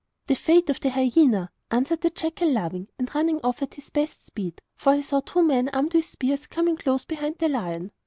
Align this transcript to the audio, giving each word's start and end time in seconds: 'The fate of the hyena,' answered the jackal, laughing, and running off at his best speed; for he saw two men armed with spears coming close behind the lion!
'The 0.25 0.33
fate 0.35 0.67
of 0.71 0.79
the 0.79 0.89
hyena,' 0.89 1.51
answered 1.69 2.01
the 2.01 2.09
jackal, 2.09 2.49
laughing, 2.51 2.87
and 2.97 3.13
running 3.13 3.39
off 3.43 3.61
at 3.61 3.75
his 3.75 3.91
best 3.91 4.25
speed; 4.25 4.59
for 4.75 4.95
he 4.95 5.01
saw 5.03 5.19
two 5.19 5.43
men 5.43 5.69
armed 5.73 5.93
with 5.93 6.05
spears 6.05 6.47
coming 6.47 6.75
close 6.75 7.05
behind 7.05 7.37
the 7.37 7.47
lion! 7.47 7.91